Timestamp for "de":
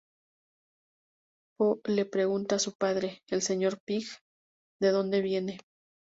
4.81-4.89